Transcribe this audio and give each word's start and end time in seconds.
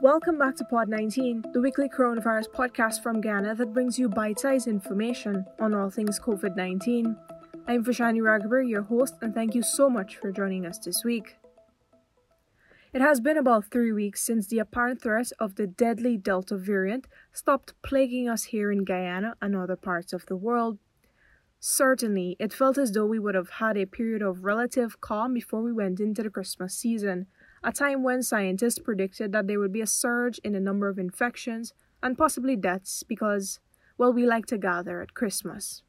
Welcome 0.00 0.38
back 0.38 0.54
to 0.56 0.64
Pod 0.64 0.88
19, 0.88 1.46
the 1.52 1.60
weekly 1.60 1.88
coronavirus 1.88 2.50
podcast 2.50 3.02
from 3.02 3.20
Guyana 3.20 3.56
that 3.56 3.74
brings 3.74 3.98
you 3.98 4.08
bite 4.08 4.38
sized 4.38 4.68
information 4.68 5.44
on 5.58 5.74
all 5.74 5.90
things 5.90 6.20
COVID 6.20 6.54
19. 6.54 7.16
I'm 7.66 7.84
Fashani 7.84 8.20
Raghaber, 8.20 8.62
your 8.62 8.82
host, 8.82 9.14
and 9.22 9.34
thank 9.34 9.56
you 9.56 9.62
so 9.62 9.90
much 9.90 10.16
for 10.16 10.30
joining 10.30 10.64
us 10.64 10.78
this 10.78 11.02
week. 11.02 11.38
It 12.92 13.00
has 13.00 13.18
been 13.18 13.36
about 13.36 13.72
three 13.72 13.90
weeks 13.90 14.22
since 14.22 14.46
the 14.46 14.60
apparent 14.60 15.02
threat 15.02 15.32
of 15.40 15.56
the 15.56 15.66
deadly 15.66 16.16
Delta 16.16 16.56
variant 16.56 17.08
stopped 17.32 17.74
plaguing 17.82 18.28
us 18.28 18.44
here 18.44 18.70
in 18.70 18.84
Guyana 18.84 19.34
and 19.42 19.56
other 19.56 19.76
parts 19.76 20.12
of 20.12 20.26
the 20.26 20.36
world. 20.36 20.78
Certainly, 21.58 22.36
it 22.38 22.52
felt 22.52 22.78
as 22.78 22.92
though 22.92 23.06
we 23.06 23.18
would 23.18 23.34
have 23.34 23.50
had 23.50 23.76
a 23.76 23.84
period 23.84 24.22
of 24.22 24.44
relative 24.44 25.00
calm 25.00 25.34
before 25.34 25.60
we 25.60 25.72
went 25.72 25.98
into 25.98 26.22
the 26.22 26.30
Christmas 26.30 26.72
season, 26.72 27.26
a 27.62 27.72
time 27.72 28.02
when 28.02 28.22
scientists 28.22 28.78
predicted 28.78 29.32
that 29.32 29.46
there 29.46 29.58
would 29.58 29.72
be 29.72 29.80
a 29.80 29.86
surge 29.86 30.38
in 30.44 30.52
the 30.52 30.60
number 30.60 30.88
of 30.88 30.98
infections 30.98 31.74
and 32.02 32.16
possibly 32.16 32.56
deaths 32.56 33.02
because, 33.02 33.60
well, 33.96 34.12
we 34.12 34.26
like 34.26 34.46
to 34.46 34.58
gather 34.58 35.00
at 35.00 35.14
Christmas. 35.14 35.82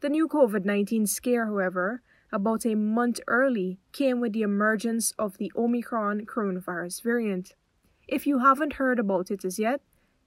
The 0.00 0.08
new 0.08 0.28
COVID 0.28 0.64
19 0.64 1.06
scare, 1.06 1.46
however, 1.46 2.02
about 2.30 2.66
a 2.66 2.74
month 2.74 3.20
early, 3.26 3.80
came 3.92 4.20
with 4.20 4.32
the 4.32 4.42
emergence 4.42 5.12
of 5.18 5.38
the 5.38 5.50
Omicron 5.56 6.26
coronavirus 6.26 7.02
variant. 7.02 7.54
If 8.06 8.26
you 8.26 8.38
haven't 8.38 8.74
heard 8.74 8.98
about 8.98 9.30
it 9.30 9.44
as 9.44 9.58
yet, 9.58 9.80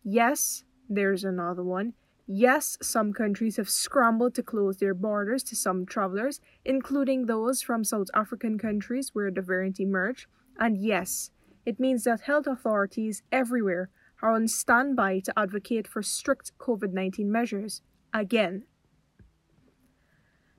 yes, 0.03 0.63
there's 0.89 1.23
another 1.23 1.63
one. 1.63 1.93
Yes, 2.27 2.77
some 2.81 3.13
countries 3.13 3.57
have 3.57 3.69
scrambled 3.69 4.35
to 4.35 4.43
close 4.43 4.77
their 4.77 4.93
borders 4.93 5.43
to 5.43 5.55
some 5.55 5.85
travelers, 5.85 6.39
including 6.63 7.25
those 7.25 7.61
from 7.61 7.83
South 7.83 8.07
African 8.13 8.57
countries 8.57 9.11
where 9.13 9.31
the 9.31 9.41
variant 9.41 9.79
emerged. 9.79 10.27
And 10.61 10.77
yes, 10.77 11.31
it 11.65 11.79
means 11.79 12.03
that 12.03 12.21
health 12.21 12.45
authorities 12.45 13.23
everywhere 13.31 13.89
are 14.21 14.29
on 14.29 14.47
standby 14.47 15.21
to 15.21 15.33
advocate 15.35 15.87
for 15.87 16.03
strict 16.03 16.51
COVID 16.59 16.93
19 16.93 17.31
measures. 17.31 17.81
Again. 18.13 18.65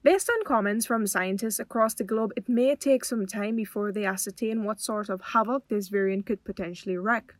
Based 0.02 0.28
on 0.28 0.44
comments 0.44 0.86
from 0.86 1.06
scientists 1.06 1.60
across 1.60 1.94
the 1.94 2.02
globe, 2.02 2.32
it 2.36 2.48
may 2.48 2.74
take 2.74 3.04
some 3.04 3.26
time 3.26 3.54
before 3.54 3.92
they 3.92 4.04
ascertain 4.04 4.64
what 4.64 4.80
sort 4.80 5.08
of 5.08 5.20
havoc 5.32 5.68
this 5.68 5.86
variant 5.86 6.26
could 6.26 6.42
potentially 6.42 6.96
wreak. 6.96 7.34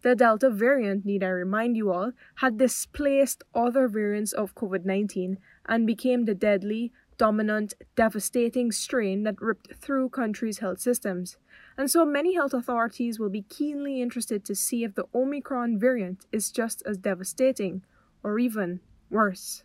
The 0.00 0.16
Delta 0.16 0.48
variant, 0.48 1.04
need 1.04 1.22
I 1.22 1.28
remind 1.28 1.76
you 1.76 1.92
all, 1.92 2.12
had 2.36 2.56
displaced 2.56 3.44
other 3.54 3.86
variants 3.86 4.32
of 4.32 4.54
COVID 4.54 4.86
19 4.86 5.36
and 5.66 5.86
became 5.86 6.24
the 6.24 6.34
deadly, 6.34 6.92
dominant, 7.20 7.74
devastating 7.96 8.72
strain 8.72 9.24
that 9.24 9.42
ripped 9.42 9.74
through 9.74 10.08
countries' 10.08 10.60
health 10.60 10.80
systems. 10.80 11.36
And 11.76 11.90
so 11.90 12.06
many 12.06 12.34
health 12.34 12.54
authorities 12.54 13.20
will 13.20 13.28
be 13.28 13.42
keenly 13.42 14.00
interested 14.00 14.42
to 14.46 14.54
see 14.54 14.84
if 14.84 14.94
the 14.94 15.04
Omicron 15.14 15.78
variant 15.78 16.24
is 16.32 16.50
just 16.50 16.82
as 16.86 16.96
devastating, 16.96 17.82
or 18.22 18.38
even 18.38 18.80
worse. 19.10 19.64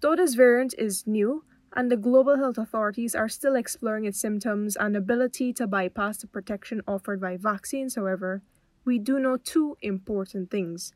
Though 0.00 0.16
this 0.16 0.32
variant 0.32 0.74
is 0.78 1.06
new, 1.06 1.44
and 1.74 1.90
the 1.90 1.98
global 1.98 2.38
health 2.38 2.56
authorities 2.56 3.14
are 3.14 3.28
still 3.28 3.54
exploring 3.54 4.06
its 4.06 4.18
symptoms 4.18 4.74
and 4.74 4.96
ability 4.96 5.52
to 5.52 5.66
bypass 5.66 6.16
the 6.16 6.26
protection 6.26 6.80
offered 6.88 7.20
by 7.20 7.36
vaccines, 7.36 7.94
however, 7.94 8.42
we 8.86 8.98
do 8.98 9.18
know 9.18 9.36
two 9.36 9.76
important 9.82 10.50
things. 10.50 10.94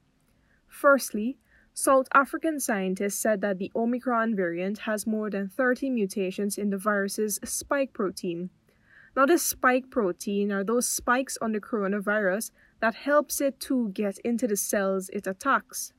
Firstly, 0.66 1.36
South 1.80 2.08
African 2.12 2.60
scientists 2.60 3.18
said 3.18 3.40
that 3.40 3.56
the 3.56 3.72
Omicron 3.74 4.36
variant 4.36 4.80
has 4.80 5.06
more 5.06 5.30
than 5.30 5.48
30 5.48 5.88
mutations 5.88 6.58
in 6.58 6.68
the 6.68 6.76
virus's 6.76 7.40
spike 7.42 7.94
protein. 7.94 8.50
Now, 9.16 9.24
this 9.24 9.42
spike 9.42 9.88
protein 9.90 10.52
are 10.52 10.62
those 10.62 10.86
spikes 10.86 11.38
on 11.40 11.52
the 11.52 11.58
coronavirus 11.58 12.50
that 12.82 12.94
helps 12.96 13.40
it 13.40 13.58
to 13.60 13.88
get 13.94 14.18
into 14.18 14.46
the 14.46 14.58
cells 14.58 15.08
it 15.08 15.26
attacks. 15.26 15.94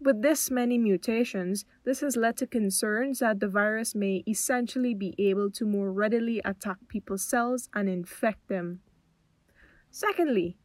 With 0.00 0.22
this 0.22 0.52
many 0.52 0.78
mutations, 0.78 1.64
this 1.84 1.98
has 1.98 2.14
led 2.16 2.36
to 2.36 2.46
concerns 2.46 3.18
that 3.18 3.40
the 3.40 3.48
virus 3.48 3.96
may 3.96 4.22
essentially 4.28 4.94
be 4.94 5.16
able 5.18 5.50
to 5.50 5.66
more 5.66 5.92
readily 5.92 6.40
attack 6.44 6.76
people's 6.86 7.24
cells 7.24 7.68
and 7.74 7.88
infect 7.88 8.46
them. 8.46 8.82
Secondly, 9.90 10.58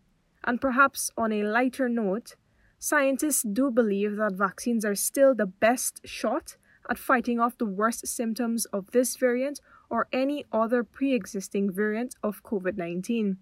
and 0.44 0.62
perhaps 0.62 1.10
on 1.18 1.32
a 1.32 1.42
lighter 1.42 1.90
note, 1.90 2.36
scientists 2.84 3.44
do 3.44 3.72
believe 3.72 4.18
that 4.18 4.34
vaccines 4.34 4.84
are 4.84 4.94
still 4.94 5.34
the 5.34 5.46
best 5.46 6.02
shot 6.04 6.58
at 6.90 6.98
fighting 6.98 7.40
off 7.40 7.58
the 7.58 7.66
worst 7.66 8.06
symptoms 8.06 8.66
of 8.66 8.92
this 8.92 9.16
variant 9.16 9.62
or 9.90 10.10
any 10.12 10.44
other 10.52 10.84
pre 10.84 11.14
existing 11.14 11.72
variant 11.72 12.14
of 12.22 12.44
COVID 12.44 12.76
19. 12.76 13.38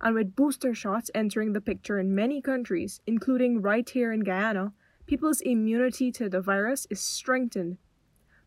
And 0.00 0.14
with 0.14 0.34
booster 0.34 0.72
shots 0.72 1.10
entering 1.14 1.52
the 1.52 1.60
picture 1.60 1.98
in 1.98 2.14
many 2.14 2.40
countries, 2.40 3.02
including 3.06 3.60
right 3.60 3.86
here 3.86 4.12
in 4.12 4.20
Guyana, 4.20 4.72
people's 5.06 5.42
immunity 5.42 6.10
to 6.12 6.30
the 6.30 6.40
virus 6.40 6.86
is 6.88 7.00
strengthened. 7.00 7.76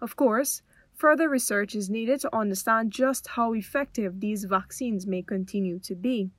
Of 0.01 0.15
course, 0.15 0.63
further 0.95 1.29
research 1.29 1.75
is 1.75 1.91
needed 1.91 2.21
to 2.21 2.35
understand 2.35 2.91
just 2.91 3.27
how 3.27 3.53
effective 3.53 4.19
these 4.19 4.45
vaccines 4.45 5.05
may 5.05 5.21
continue 5.21 5.77
to 5.81 5.94
be. 5.94 6.31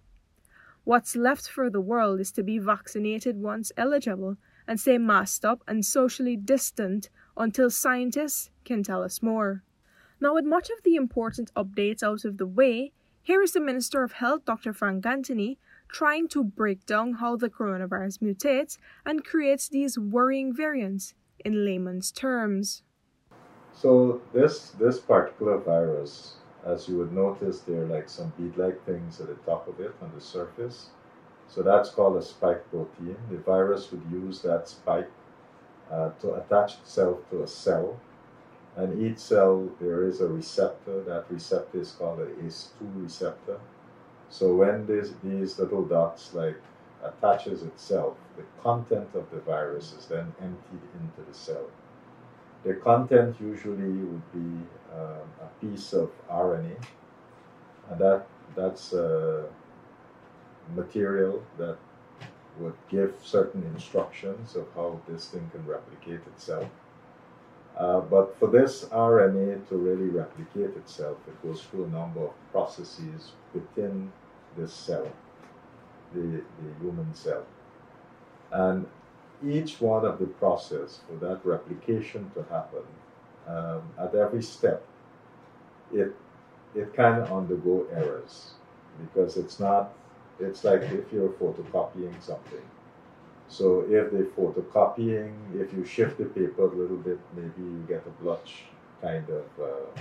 What's 0.84 1.16
left 1.16 1.48
for 1.48 1.70
the 1.70 1.80
world 1.80 2.20
is 2.20 2.30
to 2.32 2.42
be 2.42 2.58
vaccinated 2.58 3.40
once 3.40 3.72
eligible 3.74 4.36
and 4.68 4.78
stay 4.78 4.98
masked 4.98 5.42
up 5.42 5.62
and 5.66 5.82
socially 5.82 6.36
distant 6.36 7.08
until 7.38 7.70
scientists 7.70 8.50
can 8.66 8.82
tell 8.82 9.02
us 9.02 9.22
more. 9.22 9.62
Now, 10.20 10.34
with 10.34 10.44
much 10.44 10.68
of 10.68 10.82
the 10.84 10.96
important 10.96 11.52
updates 11.54 12.02
out 12.02 12.26
of 12.26 12.36
the 12.36 12.46
way, 12.46 12.92
here 13.22 13.42
is 13.42 13.52
the 13.52 13.60
Minister 13.60 14.02
of 14.02 14.12
Health, 14.12 14.44
Dr. 14.44 14.74
Frank 14.74 15.06
Anthony, 15.06 15.58
trying 15.88 16.28
to 16.28 16.44
break 16.44 16.84
down 16.84 17.14
how 17.14 17.36
the 17.36 17.48
coronavirus 17.48 18.18
mutates 18.18 18.76
and 19.06 19.24
creates 19.24 19.68
these 19.70 19.98
worrying 19.98 20.54
variants 20.54 21.14
in 21.42 21.64
layman's 21.64 22.12
terms. 22.12 22.82
So, 23.72 24.20
this, 24.34 24.70
this 24.72 25.00
particular 25.00 25.56
virus 25.56 26.36
as 26.64 26.88
you 26.88 26.98
would 26.98 27.12
notice, 27.12 27.60
there 27.60 27.82
are 27.82 27.86
like 27.86 28.08
some 28.08 28.32
bead-like 28.38 28.84
things 28.86 29.20
at 29.20 29.28
the 29.28 29.34
top 29.50 29.68
of 29.68 29.80
it 29.80 29.94
on 30.00 30.10
the 30.14 30.20
surface. 30.20 30.88
So 31.48 31.62
that's 31.62 31.90
called 31.90 32.16
a 32.16 32.22
spike 32.22 32.68
protein. 32.70 33.16
The 33.30 33.38
virus 33.38 33.90
would 33.92 34.02
use 34.10 34.40
that 34.42 34.68
spike 34.68 35.10
uh, 35.90 36.10
to 36.20 36.34
attach 36.34 36.74
itself 36.78 37.18
to 37.30 37.42
a 37.42 37.46
cell. 37.46 38.00
And 38.76 39.00
each 39.00 39.18
cell, 39.18 39.68
there 39.80 40.04
is 40.04 40.20
a 40.20 40.26
receptor. 40.26 41.02
That 41.04 41.26
receptor 41.30 41.80
is 41.80 41.92
called 41.92 42.20
an 42.20 42.34
ACE2 42.42 43.02
receptor. 43.02 43.60
So 44.30 44.54
when 44.54 44.86
this, 44.86 45.12
these 45.22 45.58
little 45.58 45.84
dots 45.84 46.34
like 46.34 46.56
attaches 47.04 47.62
itself, 47.62 48.16
the 48.36 48.42
content 48.62 49.08
of 49.14 49.30
the 49.30 49.40
virus 49.40 49.92
is 49.92 50.06
then 50.06 50.34
emptied 50.40 50.88
into 50.98 51.30
the 51.30 51.36
cell. 51.36 51.66
The 52.64 52.74
content 52.74 53.36
usually 53.40 53.92
would 53.92 54.32
be 54.32 54.66
piece 55.64 55.92
of 55.92 56.10
RNA, 56.30 56.76
and 57.90 58.00
that 58.00 58.26
that's 58.54 58.92
a 58.92 59.46
material 60.74 61.42
that 61.58 61.76
would 62.58 62.74
give 62.88 63.14
certain 63.22 63.62
instructions 63.74 64.54
of 64.54 64.66
how 64.74 65.00
this 65.08 65.28
thing 65.28 65.50
can 65.52 65.66
replicate 65.66 66.20
itself. 66.26 66.68
Uh, 67.76 68.00
but 68.00 68.38
for 68.38 68.48
this 68.48 68.84
RNA 68.84 69.68
to 69.68 69.76
really 69.76 70.08
replicate 70.08 70.76
itself, 70.76 71.16
it 71.26 71.42
goes 71.42 71.62
through 71.62 71.84
a 71.84 71.88
number 71.88 72.20
of 72.20 72.52
processes 72.52 73.32
within 73.52 74.12
this 74.56 74.72
cell, 74.72 75.10
the, 76.12 76.20
the 76.20 76.70
human 76.80 77.12
cell. 77.12 77.44
And 78.52 78.86
each 79.44 79.80
one 79.80 80.04
of 80.04 80.20
the 80.20 80.26
process 80.26 81.00
for 81.08 81.16
that 81.26 81.44
replication 81.44 82.30
to 82.34 82.44
happen, 82.44 82.84
um, 83.48 83.82
at 83.98 84.14
every 84.14 84.42
step, 84.42 84.86
it 85.92 86.14
it 86.74 86.92
can 86.94 87.22
undergo 87.22 87.86
errors 87.92 88.52
because 88.98 89.36
it's 89.36 89.60
not. 89.60 89.92
It's 90.40 90.64
like 90.64 90.82
if 90.82 91.12
you're 91.12 91.30
photocopying 91.30 92.20
something. 92.20 92.62
So 93.48 93.82
if 93.88 94.10
the 94.10 94.28
photocopying, 94.36 95.32
if 95.54 95.72
you 95.72 95.84
shift 95.84 96.18
the 96.18 96.24
paper 96.24 96.64
a 96.64 96.74
little 96.74 96.96
bit, 96.96 97.18
maybe 97.36 97.62
you 97.62 97.84
get 97.88 98.04
a 98.06 98.22
blotch 98.22 98.64
kind 99.00 99.24
of. 99.28 99.44
Uh, 99.60 100.00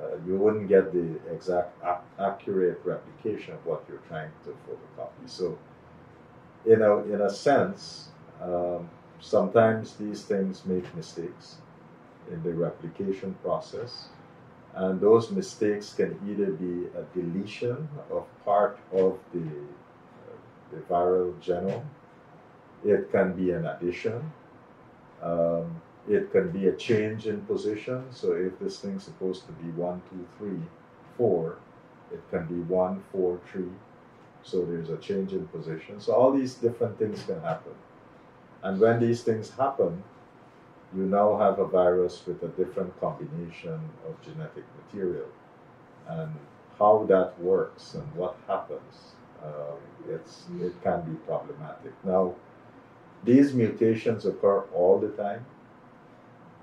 uh, 0.00 0.16
you 0.26 0.36
wouldn't 0.36 0.68
get 0.68 0.92
the 0.92 1.18
exact 1.32 1.72
accurate 2.18 2.80
replication 2.84 3.54
of 3.54 3.64
what 3.64 3.82
you're 3.88 4.02
trying 4.08 4.30
to 4.44 4.50
photocopy. 4.68 5.26
So 5.26 5.56
in 6.66 6.82
a, 6.82 6.96
in 7.04 7.20
a 7.22 7.30
sense, 7.30 8.08
um, 8.42 8.88
sometimes 9.20 9.94
these 9.96 10.24
things 10.24 10.64
make 10.66 10.94
mistakes 10.94 11.56
in 12.30 12.42
the 12.42 12.52
replication 12.52 13.34
process. 13.42 14.08
And 14.76 15.00
those 15.00 15.30
mistakes 15.30 15.94
can 15.94 16.18
either 16.28 16.52
be 16.52 16.86
a 16.98 17.02
deletion 17.18 17.88
of 18.10 18.26
part 18.44 18.78
of 18.92 19.18
the, 19.32 19.40
uh, 19.40 20.36
the 20.70 20.76
viral 20.90 21.32
genome, 21.40 21.86
it 22.84 23.10
can 23.10 23.32
be 23.32 23.52
an 23.52 23.66
addition, 23.66 24.20
um, 25.22 25.80
it 26.08 26.30
can 26.30 26.50
be 26.50 26.68
a 26.68 26.76
change 26.76 27.26
in 27.26 27.40
position. 27.46 28.04
So 28.10 28.32
if 28.32 28.58
this 28.58 28.78
thing's 28.78 29.04
supposed 29.04 29.46
to 29.46 29.52
be 29.52 29.70
one, 29.70 30.02
two, 30.10 30.26
three, 30.38 30.60
four, 31.16 31.56
it 32.12 32.22
can 32.30 32.46
be 32.46 32.60
one, 32.72 33.02
four, 33.10 33.40
three. 33.50 33.72
So 34.42 34.64
there's 34.64 34.90
a 34.90 34.98
change 34.98 35.32
in 35.32 35.46
position. 35.48 36.00
So 36.00 36.12
all 36.12 36.32
these 36.32 36.54
different 36.54 36.98
things 36.98 37.22
can 37.24 37.40
happen. 37.40 37.72
And 38.62 38.78
when 38.78 39.00
these 39.00 39.22
things 39.22 39.50
happen, 39.50 40.04
you 40.94 41.02
now 41.02 41.36
have 41.38 41.58
a 41.58 41.66
virus 41.66 42.22
with 42.26 42.42
a 42.42 42.48
different 42.48 42.98
combination 43.00 43.80
of 44.06 44.20
genetic 44.22 44.64
material. 44.84 45.26
And 46.08 46.32
how 46.78 47.06
that 47.08 47.38
works 47.40 47.94
and 47.94 48.14
what 48.14 48.36
happens, 48.46 49.14
uh, 49.42 49.74
it's, 50.08 50.44
it 50.60 50.72
can 50.82 51.02
be 51.02 51.16
problematic. 51.26 51.92
Now, 52.04 52.34
these 53.24 53.54
mutations 53.54 54.24
occur 54.26 54.60
all 54.72 54.98
the 55.00 55.08
time, 55.08 55.44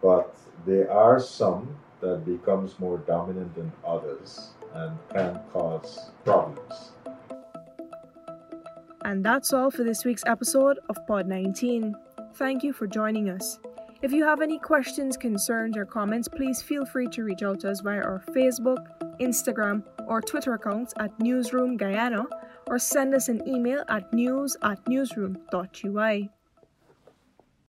but 0.02 0.36
there 0.66 0.92
are 0.92 1.20
some 1.20 1.76
that 2.00 2.26
becomes 2.26 2.80
more 2.80 2.98
dominant 3.00 3.56
than 3.56 3.72
others 3.86 4.52
and 4.74 4.98
can 5.14 5.40
cause 5.52 6.12
problems. 6.24 6.92
And 9.06 9.24
that's 9.24 9.52
all 9.52 9.70
for 9.70 9.84
this 9.84 10.06
week's 10.06 10.24
episode 10.26 10.80
of 10.90 10.98
Pod 11.08 11.28
19. 11.28 11.96
Thank 12.36 12.64
you 12.64 12.72
for 12.72 12.88
joining 12.88 13.30
us. 13.30 13.60
If 14.04 14.12
you 14.12 14.26
have 14.26 14.42
any 14.42 14.60
questions, 14.60 15.16
concerns, 15.16 15.78
or 15.78 15.86
comments, 15.86 16.28
please 16.28 16.62
feel 16.62 16.86
free 16.86 17.08
to 17.08 17.24
reach 17.24 17.42
out 17.42 17.62
to 17.62 17.72
us 17.72 17.80
via 17.80 18.02
our 18.02 18.22
Facebook, 18.36 18.86
Instagram, 19.22 19.82
or 20.10 20.20
Twitter 20.20 20.56
accounts 20.56 20.94
at 21.00 21.18
Newsroom 21.22 21.78
Guyana 21.78 22.26
or 22.68 22.78
send 22.80 23.16
us 23.16 23.30
an 23.30 23.48
email 23.48 23.82
at 23.88 24.12
news 24.12 24.58
at 24.62 24.86
newsroom.ui. 24.90 26.30